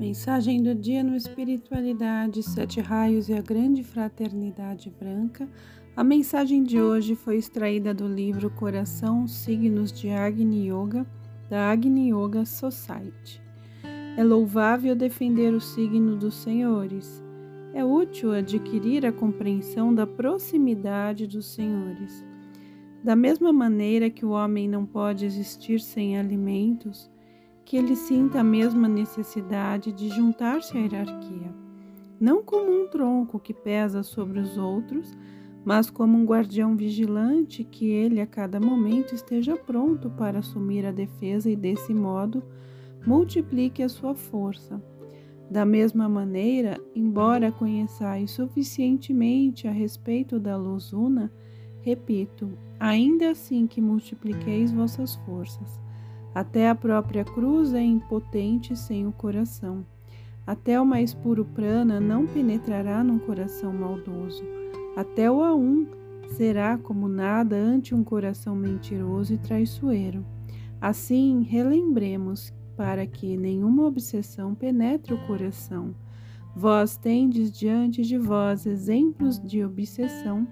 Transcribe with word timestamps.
Mensagem 0.00 0.62
do 0.62 0.74
dia 0.74 1.04
no 1.04 1.14
Espiritualidade, 1.14 2.42
Sete 2.42 2.80
Raios 2.80 3.28
e 3.28 3.34
a 3.34 3.42
Grande 3.42 3.84
Fraternidade 3.84 4.90
Branca. 4.98 5.46
A 5.94 6.02
mensagem 6.02 6.62
de 6.62 6.80
hoje 6.80 7.14
foi 7.14 7.36
extraída 7.36 7.92
do 7.92 8.08
livro 8.08 8.48
Coração 8.48 9.28
Signos 9.28 9.92
de 9.92 10.08
Agni 10.08 10.70
Yoga, 10.70 11.06
da 11.50 11.70
Agni 11.70 12.14
Yoga 12.14 12.46
Society. 12.46 13.42
É 14.16 14.24
louvável 14.24 14.96
defender 14.96 15.52
o 15.52 15.60
signo 15.60 16.16
dos 16.16 16.36
senhores. 16.36 17.22
É 17.74 17.84
útil 17.84 18.32
adquirir 18.32 19.04
a 19.04 19.12
compreensão 19.12 19.94
da 19.94 20.06
proximidade 20.06 21.26
dos 21.26 21.44
senhores. 21.44 22.24
Da 23.04 23.14
mesma 23.14 23.52
maneira 23.52 24.08
que 24.08 24.24
o 24.24 24.30
homem 24.30 24.66
não 24.66 24.86
pode 24.86 25.26
existir 25.26 25.78
sem 25.78 26.18
alimentos, 26.18 27.10
que 27.70 27.76
ele 27.76 27.94
sinta 27.94 28.40
a 28.40 28.42
mesma 28.42 28.88
necessidade 28.88 29.92
de 29.92 30.08
juntar-se 30.08 30.76
à 30.76 30.80
hierarquia, 30.80 31.54
não 32.18 32.42
como 32.42 32.68
um 32.68 32.88
tronco 32.88 33.38
que 33.38 33.54
pesa 33.54 34.02
sobre 34.02 34.40
os 34.40 34.58
outros, 34.58 35.16
mas 35.64 35.88
como 35.88 36.18
um 36.18 36.24
guardião 36.24 36.76
vigilante 36.76 37.62
que 37.62 37.88
ele 37.88 38.20
a 38.20 38.26
cada 38.26 38.58
momento 38.58 39.14
esteja 39.14 39.54
pronto 39.56 40.10
para 40.10 40.40
assumir 40.40 40.84
a 40.84 40.90
defesa 40.90 41.48
e 41.48 41.54
desse 41.54 41.94
modo 41.94 42.42
multiplique 43.06 43.84
a 43.84 43.88
sua 43.88 44.16
força. 44.16 44.82
Da 45.48 45.64
mesma 45.64 46.08
maneira, 46.08 46.76
embora 46.92 47.52
conheçais 47.52 48.32
suficientemente 48.32 49.68
a 49.68 49.70
respeito 49.70 50.40
da 50.40 50.56
luz 50.56 50.92
una, 50.92 51.32
repito, 51.82 52.50
ainda 52.80 53.30
assim 53.30 53.68
que 53.68 53.80
multipliqueis 53.80 54.72
vossas 54.72 55.14
forças 55.24 55.80
até 56.34 56.68
a 56.68 56.74
própria 56.74 57.24
cruz 57.24 57.74
é 57.74 57.82
impotente 57.82 58.76
sem 58.76 59.06
o 59.06 59.12
coração. 59.12 59.84
Até 60.46 60.80
o 60.80 60.86
mais 60.86 61.12
puro 61.12 61.44
prana 61.44 62.00
não 62.00 62.26
penetrará 62.26 63.02
num 63.04 63.18
coração 63.18 63.72
maldoso. 63.72 64.42
Até 64.96 65.30
o 65.30 65.38
A1 65.38 65.86
será 66.36 66.78
como 66.78 67.08
nada 67.08 67.56
ante 67.56 67.94
um 67.94 68.02
coração 68.02 68.54
mentiroso 68.54 69.34
e 69.34 69.38
traiçoeiro. 69.38 70.24
Assim, 70.80 71.42
relembremos 71.42 72.52
para 72.76 73.06
que 73.06 73.36
nenhuma 73.36 73.84
obsessão 73.84 74.54
penetre 74.54 75.12
o 75.12 75.26
coração. 75.26 75.94
Vós 76.56 76.96
tendes 76.96 77.52
diante 77.52 78.02
de 78.02 78.18
vós 78.18 78.66
exemplos 78.66 79.38
de 79.38 79.64
obsessão, 79.64 80.46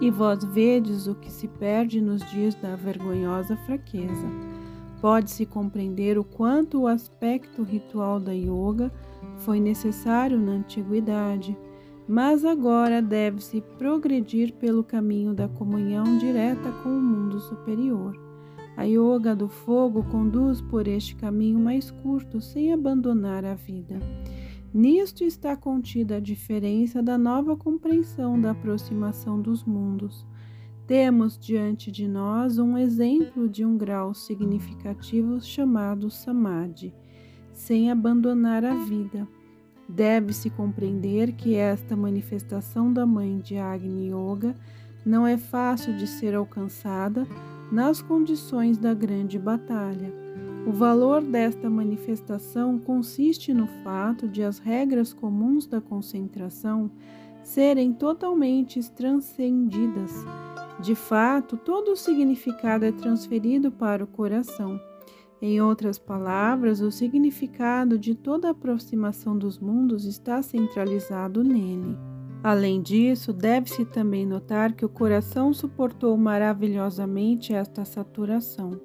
e 0.00 0.10
vós 0.10 0.42
vedes 0.44 1.06
o 1.06 1.14
que 1.14 1.30
se 1.30 1.46
perde 1.46 2.00
nos 2.00 2.28
dias 2.30 2.56
da 2.56 2.74
vergonhosa 2.74 3.56
fraqueza. 3.58 4.51
Pode-se 5.02 5.44
compreender 5.44 6.16
o 6.16 6.22
quanto 6.22 6.82
o 6.82 6.86
aspecto 6.86 7.64
ritual 7.64 8.20
da 8.20 8.30
yoga 8.30 8.92
foi 9.38 9.58
necessário 9.58 10.38
na 10.38 10.52
antiguidade, 10.52 11.58
mas 12.06 12.44
agora 12.44 13.02
deve-se 13.02 13.60
progredir 13.76 14.52
pelo 14.52 14.84
caminho 14.84 15.34
da 15.34 15.48
comunhão 15.48 16.18
direta 16.18 16.70
com 16.84 16.88
o 16.88 17.02
mundo 17.02 17.40
superior. 17.40 18.16
A 18.76 18.84
yoga 18.84 19.34
do 19.34 19.48
fogo 19.48 20.04
conduz 20.04 20.60
por 20.60 20.86
este 20.86 21.16
caminho 21.16 21.58
mais 21.58 21.90
curto, 21.90 22.40
sem 22.40 22.72
abandonar 22.72 23.44
a 23.44 23.54
vida. 23.54 23.98
Nisto 24.72 25.24
está 25.24 25.56
contida 25.56 26.18
a 26.18 26.20
diferença 26.20 27.02
da 27.02 27.18
nova 27.18 27.56
compreensão 27.56 28.40
da 28.40 28.52
aproximação 28.52 29.40
dos 29.42 29.64
mundos. 29.64 30.24
Temos 30.92 31.38
diante 31.38 31.90
de 31.90 32.06
nós 32.06 32.58
um 32.58 32.76
exemplo 32.76 33.48
de 33.48 33.64
um 33.64 33.78
grau 33.78 34.12
significativo 34.12 35.40
chamado 35.40 36.10
Samadhi, 36.10 36.92
sem 37.50 37.90
abandonar 37.90 38.62
a 38.62 38.74
vida. 38.74 39.26
Deve-se 39.88 40.50
compreender 40.50 41.32
que 41.32 41.54
esta 41.54 41.96
manifestação 41.96 42.92
da 42.92 43.06
mãe 43.06 43.38
de 43.38 43.56
Agni 43.56 44.10
Yoga 44.10 44.54
não 45.02 45.26
é 45.26 45.38
fácil 45.38 45.96
de 45.96 46.06
ser 46.06 46.34
alcançada 46.34 47.26
nas 47.72 48.02
condições 48.02 48.76
da 48.76 48.92
grande 48.92 49.38
batalha. 49.38 50.12
O 50.66 50.72
valor 50.72 51.22
desta 51.22 51.70
manifestação 51.70 52.78
consiste 52.78 53.54
no 53.54 53.66
fato 53.82 54.28
de 54.28 54.42
as 54.42 54.58
regras 54.58 55.14
comuns 55.14 55.66
da 55.66 55.80
concentração 55.80 56.90
serem 57.42 57.94
totalmente 57.94 58.78
transcendidas 58.90 60.22
de 60.82 60.96
fato, 60.96 61.56
todo 61.56 61.92
o 61.92 61.96
significado 61.96 62.84
é 62.84 62.90
transferido 62.90 63.70
para 63.70 64.02
o 64.02 64.06
coração. 64.06 64.80
Em 65.40 65.60
outras 65.60 65.96
palavras, 65.96 66.80
o 66.80 66.90
significado 66.90 67.96
de 67.96 68.16
toda 68.16 68.50
aproximação 68.50 69.38
dos 69.38 69.60
mundos 69.60 70.04
está 70.04 70.42
centralizado 70.42 71.44
nele. 71.44 71.96
Além 72.42 72.82
disso, 72.82 73.32
deve-se 73.32 73.84
também 73.84 74.26
notar 74.26 74.72
que 74.72 74.84
o 74.84 74.88
coração 74.88 75.54
suportou 75.54 76.16
maravilhosamente 76.16 77.54
esta 77.54 77.84
saturação. 77.84 78.80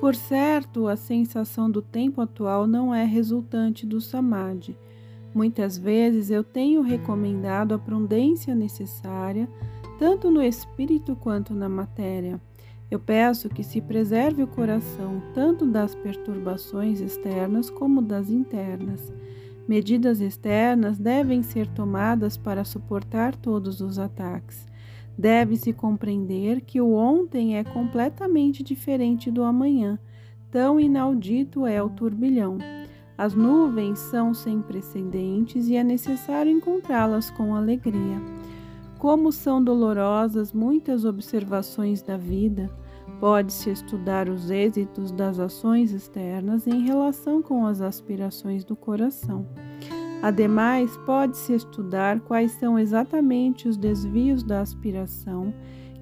Por 0.00 0.14
certo, 0.14 0.88
a 0.88 0.96
sensação 0.96 1.70
do 1.70 1.82
tempo 1.82 2.22
atual 2.22 2.66
não 2.66 2.94
é 2.94 3.04
resultante 3.04 3.84
do 3.84 4.00
samadhi. 4.00 4.74
Muitas 5.34 5.76
vezes 5.76 6.30
eu 6.30 6.42
tenho 6.42 6.80
recomendado 6.80 7.74
a 7.74 7.78
prudência 7.78 8.54
necessária 8.54 9.46
tanto 9.98 10.30
no 10.30 10.42
espírito 10.42 11.16
quanto 11.16 11.54
na 11.54 11.68
matéria. 11.68 12.40
Eu 12.90 13.00
peço 13.00 13.48
que 13.48 13.64
se 13.64 13.80
preserve 13.80 14.42
o 14.42 14.46
coração 14.46 15.22
tanto 15.34 15.66
das 15.66 15.94
perturbações 15.94 17.00
externas 17.00 17.70
como 17.70 18.02
das 18.02 18.30
internas. 18.30 19.12
Medidas 19.66 20.20
externas 20.20 20.98
devem 20.98 21.42
ser 21.42 21.66
tomadas 21.68 22.36
para 22.36 22.64
suportar 22.64 23.34
todos 23.34 23.80
os 23.80 23.98
ataques. 23.98 24.66
Deve-se 25.16 25.72
compreender 25.72 26.60
que 26.60 26.80
o 26.80 26.92
ontem 26.92 27.56
é 27.56 27.64
completamente 27.64 28.62
diferente 28.62 29.30
do 29.30 29.42
amanhã, 29.42 29.98
tão 30.50 30.78
inaudito 30.78 31.66
é 31.66 31.82
o 31.82 31.88
turbilhão. 31.88 32.58
As 33.16 33.32
nuvens 33.32 33.98
são 34.00 34.34
sem 34.34 34.60
precedentes 34.60 35.68
e 35.68 35.76
é 35.76 35.84
necessário 35.84 36.50
encontrá-las 36.50 37.30
com 37.30 37.54
alegria. 37.54 38.20
Como 39.04 39.30
são 39.30 39.62
dolorosas 39.62 40.50
muitas 40.50 41.04
observações 41.04 42.00
da 42.00 42.16
vida, 42.16 42.70
pode-se 43.20 43.68
estudar 43.68 44.30
os 44.30 44.50
êxitos 44.50 45.12
das 45.12 45.38
ações 45.38 45.92
externas 45.92 46.66
em 46.66 46.86
relação 46.86 47.42
com 47.42 47.66
as 47.66 47.82
aspirações 47.82 48.64
do 48.64 48.74
coração. 48.74 49.46
Ademais, 50.22 50.96
pode-se 51.04 51.52
estudar 51.52 52.18
quais 52.20 52.52
são 52.52 52.78
exatamente 52.78 53.68
os 53.68 53.76
desvios 53.76 54.42
da 54.42 54.62
aspiração 54.62 55.52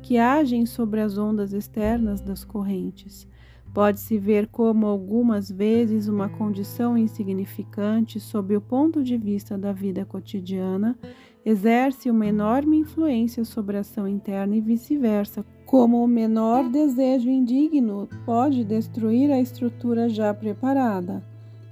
que 0.00 0.16
agem 0.16 0.64
sobre 0.64 1.00
as 1.00 1.18
ondas 1.18 1.52
externas 1.52 2.20
das 2.20 2.44
correntes. 2.44 3.26
Pode-se 3.74 4.16
ver 4.16 4.46
como 4.46 4.86
algumas 4.86 5.50
vezes 5.50 6.06
uma 6.06 6.28
condição 6.28 6.96
insignificante, 6.96 8.20
sob 8.20 8.54
o 8.54 8.60
ponto 8.60 9.02
de 9.02 9.16
vista 9.16 9.58
da 9.58 9.72
vida 9.72 10.04
cotidiana, 10.04 10.96
exerce 11.44 12.10
uma 12.10 12.26
enorme 12.26 12.78
influência 12.78 13.44
sobre 13.44 13.76
a 13.76 13.80
ação 13.80 14.06
interna 14.06 14.56
e 14.56 14.60
vice-versa, 14.60 15.44
como 15.66 16.02
o 16.02 16.08
menor 16.08 16.68
desejo 16.68 17.28
indigno 17.28 18.08
pode 18.24 18.64
destruir 18.64 19.30
a 19.30 19.40
estrutura 19.40 20.08
já 20.08 20.32
preparada. 20.32 21.24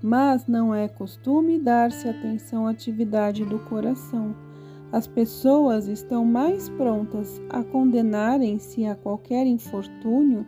Mas 0.02 0.46
não 0.46 0.74
é 0.74 0.88
costume 0.88 1.58
dar-se 1.58 2.08
atenção 2.08 2.66
à 2.66 2.70
atividade 2.70 3.44
do 3.44 3.58
coração. 3.58 4.34
As 4.90 5.06
pessoas 5.06 5.86
estão 5.86 6.24
mais 6.24 6.68
prontas 6.70 7.40
a 7.48 7.62
condenarem-se 7.62 8.86
a 8.86 8.94
qualquer 8.94 9.46
infortúnio 9.46 10.44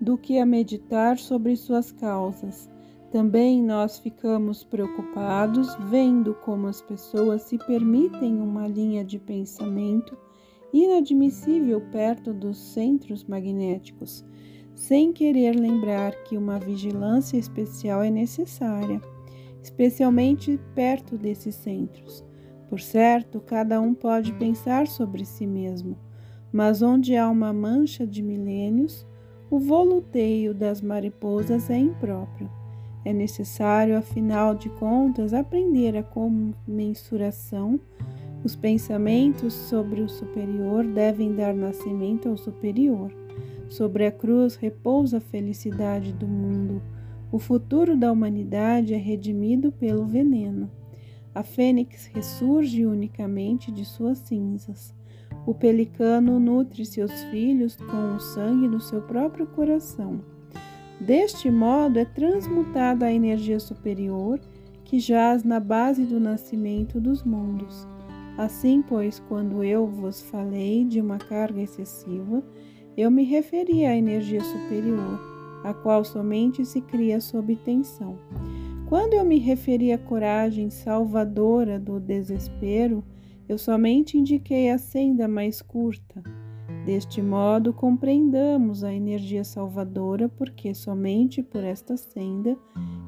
do 0.00 0.16
que 0.16 0.38
a 0.38 0.46
meditar 0.46 1.18
sobre 1.18 1.56
suas 1.56 1.90
causas. 1.90 2.70
Também 3.10 3.60
nós 3.60 3.98
ficamos 3.98 4.62
preocupados 4.62 5.74
vendo 5.90 6.32
como 6.32 6.68
as 6.68 6.80
pessoas 6.80 7.42
se 7.42 7.58
permitem 7.58 8.40
uma 8.40 8.68
linha 8.68 9.04
de 9.04 9.18
pensamento 9.18 10.16
inadmissível 10.72 11.80
perto 11.90 12.32
dos 12.32 12.56
centros 12.56 13.24
magnéticos, 13.24 14.24
sem 14.76 15.12
querer 15.12 15.56
lembrar 15.56 16.12
que 16.22 16.36
uma 16.36 16.60
vigilância 16.60 17.36
especial 17.36 18.00
é 18.00 18.10
necessária, 18.10 19.00
especialmente 19.60 20.60
perto 20.72 21.18
desses 21.18 21.56
centros. 21.56 22.24
Por 22.68 22.78
certo, 22.78 23.40
cada 23.40 23.80
um 23.80 23.92
pode 23.92 24.32
pensar 24.34 24.86
sobre 24.86 25.24
si 25.24 25.48
mesmo, 25.48 25.98
mas 26.52 26.80
onde 26.80 27.16
há 27.16 27.28
uma 27.28 27.52
mancha 27.52 28.06
de 28.06 28.22
milênios, 28.22 29.04
o 29.50 29.58
voluteio 29.58 30.54
das 30.54 30.80
mariposas 30.80 31.68
é 31.68 31.76
impróprio. 31.76 32.59
É 33.04 33.12
necessário, 33.12 33.96
afinal 33.96 34.54
de 34.54 34.68
contas, 34.68 35.32
aprender 35.32 35.96
a 35.96 36.02
comensuração. 36.02 37.80
Os 38.44 38.54
pensamentos 38.54 39.54
sobre 39.54 40.00
o 40.00 40.08
superior 40.08 40.86
devem 40.86 41.34
dar 41.34 41.54
nascimento 41.54 42.28
ao 42.28 42.36
superior. 42.36 43.12
Sobre 43.68 44.06
a 44.06 44.12
cruz 44.12 44.56
repousa 44.56 45.18
a 45.18 45.20
felicidade 45.20 46.12
do 46.12 46.26
mundo. 46.26 46.82
O 47.32 47.38
futuro 47.38 47.96
da 47.96 48.10
humanidade 48.10 48.92
é 48.92 48.96
redimido 48.96 49.70
pelo 49.70 50.04
veneno. 50.04 50.70
A 51.34 51.42
fênix 51.42 52.06
ressurge 52.06 52.84
unicamente 52.84 53.70
de 53.70 53.84
suas 53.84 54.18
cinzas. 54.18 54.92
O 55.46 55.54
pelicano 55.54 56.40
nutre 56.40 56.84
seus 56.84 57.12
filhos 57.24 57.76
com 57.76 58.16
o 58.16 58.20
sangue 58.20 58.68
do 58.68 58.80
seu 58.80 59.00
próprio 59.02 59.46
coração. 59.46 60.20
Deste 61.00 61.50
modo 61.50 61.98
é 61.98 62.04
transmutada 62.04 63.06
a 63.06 63.12
energia 63.12 63.58
superior 63.58 64.38
que 64.84 64.98
jaz 64.98 65.42
na 65.44 65.58
base 65.58 66.04
do 66.04 66.20
nascimento 66.20 67.00
dos 67.00 67.22
mundos. 67.22 67.88
Assim, 68.36 68.82
pois, 68.82 69.18
quando 69.18 69.64
eu 69.64 69.86
vos 69.86 70.20
falei 70.20 70.84
de 70.84 71.00
uma 71.00 71.18
carga 71.18 71.62
excessiva, 71.62 72.42
eu 72.96 73.10
me 73.10 73.24
referi 73.24 73.86
à 73.86 73.96
energia 73.96 74.42
superior, 74.42 75.18
a 75.64 75.72
qual 75.72 76.04
somente 76.04 76.64
se 76.64 76.80
cria 76.80 77.20
sob 77.20 77.54
tensão. 77.56 78.18
Quando 78.88 79.14
eu 79.14 79.24
me 79.24 79.38
referi 79.38 79.92
à 79.92 79.98
coragem 79.98 80.68
salvadora 80.68 81.78
do 81.78 82.00
desespero, 82.00 83.04
eu 83.48 83.56
somente 83.56 84.18
indiquei 84.18 84.70
a 84.70 84.78
senda 84.78 85.28
mais 85.28 85.62
curta. 85.62 86.22
Deste 86.90 87.22
modo, 87.22 87.72
compreendamos 87.72 88.82
a 88.82 88.92
energia 88.92 89.44
salvadora, 89.44 90.28
porque 90.28 90.74
somente 90.74 91.40
por 91.40 91.62
esta 91.62 91.96
senda 91.96 92.58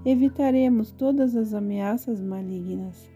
evitaremos 0.06 0.93
todas 0.93 1.34
as 1.34 1.52
ameaças 1.52 2.20
malignas. 2.20 3.11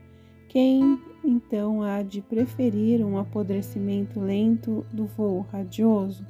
Quem 0.48 0.98
então 1.24 1.84
há 1.84 2.02
de 2.02 2.20
preferir 2.20 3.06
um 3.06 3.16
apodrecimento 3.16 4.18
lento 4.18 4.84
do 4.92 5.06
voo 5.06 5.46
radioso? 5.52 6.26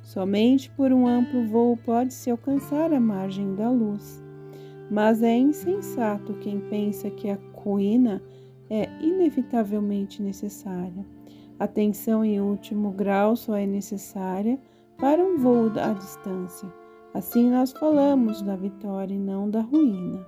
Somente 0.00 0.70
por 0.70 0.92
um 0.92 1.04
amplo 1.04 1.44
voo 1.48 1.76
pode-se 1.76 2.30
alcançar 2.30 2.92
a 2.92 3.00
margem 3.00 3.56
da 3.56 3.68
luz. 3.68 4.22
Mas 4.92 5.24
é 5.24 5.36
insensato 5.36 6.34
quem 6.34 6.60
pensa 6.60 7.10
que 7.10 7.28
a 7.28 7.36
ruína 7.52 8.22
é 8.70 8.88
inevitavelmente 9.00 10.22
necessária. 10.22 11.04
A 11.62 11.68
tensão 11.68 12.24
em 12.24 12.40
último 12.40 12.90
grau 12.90 13.36
só 13.36 13.54
é 13.54 13.64
necessária 13.64 14.58
para 14.98 15.22
um 15.22 15.38
voo 15.38 15.70
à 15.80 15.92
distância. 15.92 16.68
Assim 17.14 17.48
nós 17.52 17.70
falamos 17.70 18.42
da 18.42 18.56
vitória 18.56 19.14
e 19.14 19.18
não 19.18 19.48
da 19.48 19.60
ruína. 19.60 20.26